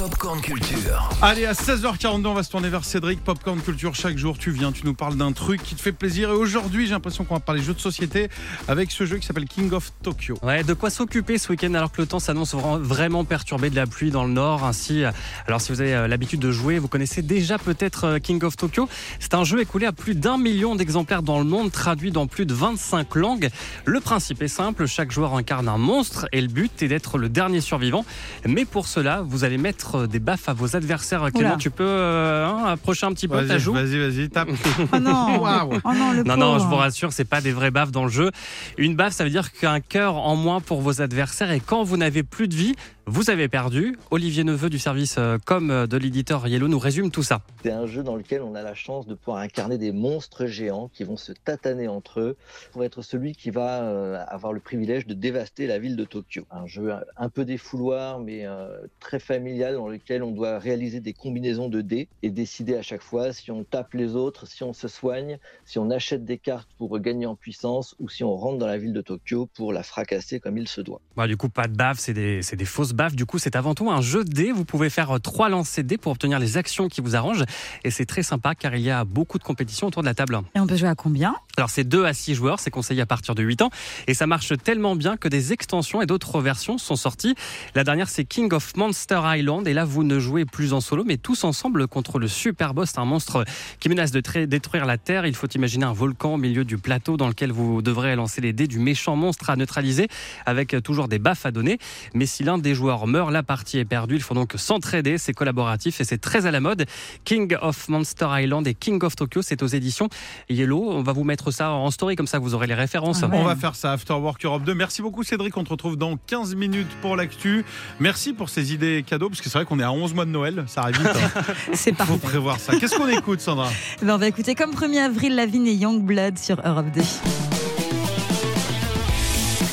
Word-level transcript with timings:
Popcorn 0.00 0.40
Culture. 0.40 1.10
Allez, 1.20 1.44
à 1.44 1.52
16h42, 1.52 2.26
on 2.26 2.32
va 2.32 2.42
se 2.42 2.50
tourner 2.50 2.70
vers 2.70 2.86
Cédric. 2.86 3.22
Popcorn 3.22 3.60
Culture, 3.60 3.94
chaque 3.94 4.16
jour, 4.16 4.38
tu 4.38 4.50
viens, 4.50 4.72
tu 4.72 4.86
nous 4.86 4.94
parles 4.94 5.14
d'un 5.14 5.32
truc 5.32 5.62
qui 5.62 5.74
te 5.74 5.82
fait 5.82 5.92
plaisir. 5.92 6.30
Et 6.30 6.32
aujourd'hui, 6.32 6.86
j'ai 6.86 6.92
l'impression 6.92 7.24
qu'on 7.24 7.34
va 7.34 7.40
parler 7.40 7.60
jeux 7.60 7.74
de 7.74 7.80
société 7.80 8.30
avec 8.66 8.92
ce 8.92 9.04
jeu 9.04 9.18
qui 9.18 9.26
s'appelle 9.26 9.44
King 9.44 9.70
of 9.74 9.92
Tokyo. 10.02 10.38
Ouais, 10.42 10.64
de 10.64 10.72
quoi 10.72 10.88
s'occuper 10.88 11.36
ce 11.36 11.50
week-end 11.50 11.74
alors 11.74 11.92
que 11.92 12.00
le 12.00 12.06
temps 12.06 12.18
s'annonce 12.18 12.54
vraiment 12.54 13.24
perturbé 13.24 13.68
de 13.68 13.76
la 13.76 13.86
pluie 13.86 14.10
dans 14.10 14.24
le 14.24 14.32
nord? 14.32 14.64
Ainsi, 14.64 15.02
alors 15.46 15.60
si 15.60 15.70
vous 15.70 15.82
avez 15.82 15.94
euh, 15.94 16.08
l'habitude 16.08 16.40
de 16.40 16.50
jouer, 16.50 16.78
vous 16.78 16.88
connaissez 16.88 17.20
déjà 17.20 17.58
peut-être 17.58 18.04
euh, 18.04 18.18
King 18.20 18.42
of 18.42 18.56
Tokyo. 18.56 18.88
C'est 19.18 19.34
un 19.34 19.44
jeu 19.44 19.60
écoulé 19.60 19.84
à 19.84 19.92
plus 19.92 20.14
d'un 20.14 20.38
million 20.38 20.76
d'exemplaires 20.76 21.22
dans 21.22 21.38
le 21.38 21.44
monde, 21.44 21.72
traduit 21.72 22.10
dans 22.10 22.26
plus 22.26 22.46
de 22.46 22.54
25 22.54 23.16
langues. 23.16 23.50
Le 23.84 24.00
principe 24.00 24.40
est 24.40 24.48
simple, 24.48 24.86
chaque 24.86 25.12
joueur 25.12 25.34
incarne 25.34 25.68
un 25.68 25.76
monstre 25.76 26.26
et 26.32 26.40
le 26.40 26.48
but 26.48 26.82
est 26.82 26.88
d'être 26.88 27.18
le 27.18 27.28
dernier 27.28 27.60
survivant. 27.60 28.06
Mais 28.46 28.64
pour 28.64 28.86
cela, 28.86 29.20
vous 29.20 29.44
allez 29.44 29.58
mettre 29.58 29.89
des 30.08 30.18
baffes 30.18 30.48
à 30.48 30.52
vos 30.52 30.76
adversaires. 30.76 31.30
Clément, 31.32 31.56
tu 31.56 31.70
peux 31.70 31.84
euh, 31.86 32.46
hein, 32.46 32.64
approcher 32.66 33.06
un 33.06 33.12
petit 33.12 33.28
peu 33.28 33.46
ta 33.46 33.58
joue 33.58 33.72
Vas-y, 33.72 33.98
vas-y, 33.98 34.28
tape. 34.28 34.48
Oh 34.92 34.98
non, 34.98 35.42
oh 35.84 35.92
non, 35.94 36.12
le 36.12 36.22
non, 36.22 36.36
non, 36.36 36.58
je 36.58 36.64
vous 36.64 36.76
rassure, 36.76 37.12
c'est 37.12 37.24
pas 37.24 37.40
des 37.40 37.52
vraies 37.52 37.70
baffes 37.70 37.90
dans 37.90 38.04
le 38.04 38.10
jeu. 38.10 38.30
Une 38.78 38.96
baffe, 38.96 39.12
ça 39.12 39.24
veut 39.24 39.30
dire 39.30 39.52
qu'un 39.52 39.80
cœur 39.80 40.16
en 40.16 40.36
moins 40.36 40.60
pour 40.60 40.80
vos 40.80 41.02
adversaires 41.02 41.50
et 41.50 41.60
quand 41.60 41.82
vous 41.82 41.96
n'avez 41.96 42.22
plus 42.22 42.48
de 42.48 42.54
vie, 42.54 42.74
vous 43.10 43.28
avez 43.28 43.48
perdu. 43.48 43.98
Olivier 44.12 44.44
Neveu 44.44 44.70
du 44.70 44.78
service 44.78 45.16
euh, 45.18 45.36
com 45.44 45.86
de 45.88 45.96
l'éditeur 45.96 46.46
Yellow 46.46 46.68
nous 46.68 46.78
résume 46.78 47.10
tout 47.10 47.24
ça. 47.24 47.42
C'est 47.64 47.72
un 47.72 47.86
jeu 47.86 48.04
dans 48.04 48.14
lequel 48.14 48.40
on 48.40 48.54
a 48.54 48.62
la 48.62 48.74
chance 48.74 49.08
de 49.08 49.14
pouvoir 49.14 49.38
incarner 49.38 49.78
des 49.78 49.90
monstres 49.90 50.46
géants 50.46 50.88
qui 50.94 51.02
vont 51.02 51.16
se 51.16 51.32
tataner 51.32 51.88
entre 51.88 52.20
eux 52.20 52.36
pour 52.70 52.84
être 52.84 53.02
celui 53.02 53.32
qui 53.32 53.50
va 53.50 53.82
euh, 53.82 54.24
avoir 54.28 54.52
le 54.52 54.60
privilège 54.60 55.08
de 55.08 55.14
dévaster 55.14 55.66
la 55.66 55.80
ville 55.80 55.96
de 55.96 56.04
Tokyo. 56.04 56.44
Un 56.52 56.68
jeu 56.68 56.92
un 57.16 57.28
peu 57.28 57.44
défouloir 57.44 58.20
mais 58.20 58.46
euh, 58.46 58.78
très 59.00 59.18
familial 59.18 59.74
dans 59.74 59.88
lequel 59.88 60.22
on 60.22 60.30
doit 60.30 60.60
réaliser 60.60 61.00
des 61.00 61.12
combinaisons 61.12 61.68
de 61.68 61.80
dés 61.80 62.06
et 62.22 62.30
décider 62.30 62.76
à 62.76 62.82
chaque 62.82 63.02
fois 63.02 63.32
si 63.32 63.50
on 63.50 63.64
tape 63.64 63.92
les 63.94 64.14
autres, 64.14 64.46
si 64.46 64.62
on 64.62 64.72
se 64.72 64.86
soigne, 64.86 65.38
si 65.64 65.80
on 65.80 65.90
achète 65.90 66.24
des 66.24 66.38
cartes 66.38 66.68
pour 66.78 66.96
gagner 67.00 67.26
en 67.26 67.34
puissance 67.34 67.96
ou 67.98 68.08
si 68.08 68.22
on 68.22 68.36
rentre 68.36 68.58
dans 68.58 68.68
la 68.68 68.78
ville 68.78 68.92
de 68.92 69.02
Tokyo 69.02 69.48
pour 69.56 69.72
la 69.72 69.82
fracasser 69.82 70.38
comme 70.38 70.58
il 70.58 70.68
se 70.68 70.80
doit. 70.80 71.00
Bah, 71.16 71.26
du 71.26 71.36
coup, 71.36 71.48
pas 71.48 71.66
de 71.66 71.76
baffe, 71.76 71.98
c'est 71.98 72.14
des, 72.14 72.40
des 72.40 72.64
fausses 72.64 72.92
du 73.08 73.24
coup, 73.24 73.38
c'est 73.38 73.56
avant 73.56 73.74
tout 73.74 73.90
un 73.90 74.00
jeu 74.00 74.24
de 74.24 74.30
dés. 74.30 74.52
Vous 74.52 74.64
pouvez 74.64 74.90
faire 74.90 75.12
euh, 75.12 75.18
trois 75.18 75.48
lancers 75.48 75.82
de 75.84 75.88
dés 75.88 75.98
pour 75.98 76.12
obtenir 76.12 76.38
les 76.38 76.58
actions 76.58 76.88
qui 76.88 77.00
vous 77.00 77.16
arrangent. 77.16 77.44
Et 77.84 77.90
c'est 77.90 78.04
très 78.04 78.22
sympa 78.22 78.54
car 78.54 78.74
il 78.74 78.82
y 78.82 78.90
a 78.90 79.04
beaucoup 79.04 79.38
de 79.38 79.44
compétitions 79.44 79.86
autour 79.86 80.02
de 80.02 80.06
la 80.06 80.14
table. 80.14 80.38
Et 80.54 80.60
on 80.60 80.66
peut 80.66 80.76
jouer 80.76 80.88
à 80.88 80.94
combien? 80.94 81.36
Alors, 81.60 81.68
c'est 81.68 81.84
2 81.84 82.06
à 82.06 82.14
6 82.14 82.36
joueurs. 82.36 82.58
C'est 82.58 82.70
conseillé 82.70 83.02
à 83.02 83.06
partir 83.06 83.34
de 83.34 83.42
8 83.42 83.60
ans. 83.60 83.70
Et 84.06 84.14
ça 84.14 84.26
marche 84.26 84.54
tellement 84.64 84.96
bien 84.96 85.18
que 85.18 85.28
des 85.28 85.52
extensions 85.52 86.00
et 86.00 86.06
d'autres 86.06 86.40
versions 86.40 86.78
sont 86.78 86.96
sorties. 86.96 87.34
La 87.74 87.84
dernière, 87.84 88.08
c'est 88.08 88.24
King 88.24 88.50
of 88.54 88.74
Monster 88.76 89.20
Island. 89.26 89.68
Et 89.68 89.74
là, 89.74 89.84
vous 89.84 90.02
ne 90.02 90.18
jouez 90.18 90.46
plus 90.46 90.72
en 90.72 90.80
solo, 90.80 91.04
mais 91.04 91.18
tous 91.18 91.44
ensemble 91.44 91.86
contre 91.86 92.18
le 92.18 92.28
super 92.28 92.72
boss, 92.72 92.96
un 92.96 93.04
monstre 93.04 93.44
qui 93.78 93.90
menace 93.90 94.10
de 94.10 94.22
détruire 94.46 94.86
la 94.86 94.96
Terre. 94.96 95.26
Il 95.26 95.34
faut 95.34 95.48
imaginer 95.48 95.84
un 95.84 95.92
volcan 95.92 96.32
au 96.32 96.36
milieu 96.38 96.64
du 96.64 96.78
plateau 96.78 97.18
dans 97.18 97.28
lequel 97.28 97.52
vous 97.52 97.82
devrez 97.82 98.16
lancer 98.16 98.40
les 98.40 98.54
dés 98.54 98.66
du 98.66 98.78
méchant 98.78 99.14
monstre 99.14 99.50
à 99.50 99.56
neutraliser 99.56 100.08
avec 100.46 100.74
toujours 100.82 101.08
des 101.08 101.18
baffes 101.18 101.44
à 101.44 101.50
donner. 101.50 101.76
Mais 102.14 102.24
si 102.24 102.42
l'un 102.42 102.56
des 102.56 102.74
joueurs 102.74 103.06
meurt, 103.06 103.30
la 103.32 103.42
partie 103.42 103.76
est 103.76 103.84
perdue. 103.84 104.14
Il 104.14 104.22
faut 104.22 104.32
donc 104.32 104.54
s'entraider, 104.56 105.18
c'est 105.18 105.34
collaboratif 105.34 106.00
et 106.00 106.04
c'est 106.04 106.22
très 106.22 106.46
à 106.46 106.52
la 106.52 106.60
mode. 106.60 106.86
King 107.26 107.54
of 107.60 107.90
Monster 107.90 108.28
Island 108.32 108.66
et 108.66 108.72
King 108.72 109.04
of 109.04 109.14
Tokyo, 109.14 109.42
c'est 109.42 109.62
aux 109.62 109.66
éditions 109.66 110.08
Yellow. 110.48 110.90
On 110.90 111.02
va 111.02 111.12
vous 111.12 111.24
mettre 111.24 111.49
ça 111.50 111.70
en 111.70 111.90
story, 111.90 112.16
comme 112.16 112.26
ça 112.26 112.38
vous 112.38 112.54
aurez 112.54 112.66
les 112.66 112.74
références. 112.74 113.22
On 113.22 113.44
va 113.44 113.56
faire 113.56 113.74
ça, 113.74 113.92
After 113.92 114.14
Work 114.14 114.44
Europe 114.44 114.64
2. 114.64 114.74
Merci 114.74 115.02
beaucoup 115.02 115.22
Cédric, 115.22 115.56
on 115.56 115.64
te 115.64 115.70
retrouve 115.70 115.96
dans 115.96 116.16
15 116.16 116.54
minutes 116.54 116.90
pour 117.00 117.16
l'actu. 117.16 117.64
Merci 117.98 118.32
pour 118.32 118.48
ces 118.48 118.72
idées 118.72 119.04
cadeaux, 119.06 119.28
parce 119.28 119.40
que 119.40 119.48
c'est 119.48 119.58
vrai 119.58 119.64
qu'on 119.64 119.78
est 119.80 119.84
à 119.84 119.92
11 119.92 120.14
mois 120.14 120.24
de 120.24 120.30
Noël, 120.30 120.64
ça 120.66 120.82
arrive 120.82 120.98
vite. 120.98 121.08
Hein. 121.08 121.42
c'est 121.72 121.92
parfait. 121.92 122.12
Faut 122.12 122.18
prévoir 122.18 122.58
ça. 122.58 122.76
Qu'est-ce 122.76 122.96
qu'on 122.96 123.08
écoute 123.08 123.40
Sandra? 123.40 123.68
Ben, 124.02 124.14
On 124.14 124.18
va 124.18 124.28
écouter 124.28 124.54
comme 124.54 124.72
1er 124.72 125.00
avril 125.00 125.34
Lavigne 125.34 125.66
et 125.66 125.74
Youngblood 125.74 126.38
sur 126.38 126.60
Europe 126.64 126.86
2. 126.94 127.02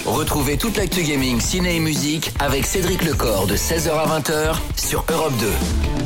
Retrouvez 0.06 0.58
toute 0.58 0.78
l'actu 0.78 1.04
gaming, 1.04 1.40
ciné 1.42 1.76
et 1.76 1.80
musique 1.80 2.32
avec 2.40 2.66
Cédric 2.66 3.04
Lecor 3.04 3.46
de 3.46 3.56
16h 3.56 3.90
à 3.90 4.20
20h 4.20 4.56
sur 4.78 5.06
Europe 5.12 5.34
2. 5.40 5.97